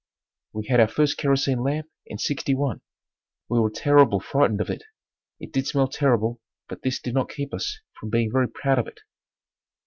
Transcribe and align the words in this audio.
We 0.53 0.65
had 0.65 0.79
our 0.79 0.87
first 0.87 1.17
kerosene 1.19 1.61
lamp 1.61 1.85
in 2.07 2.17
'61. 2.17 2.81
We 3.49 3.59
were 3.59 3.69
terrible 3.69 4.19
frightened 4.19 4.59
of 4.59 4.71
it. 4.71 4.83
It 5.39 5.53
did 5.53 5.67
smell 5.67 5.89
terrible 5.89 6.41
but 6.67 6.81
this 6.81 6.99
did 6.99 7.13
not 7.13 7.29
keep 7.29 7.53
us 7.53 7.79
from 7.99 8.09
being 8.09 8.31
very 8.31 8.49
proud 8.49 8.79
of 8.79 8.87
it. 8.87 9.01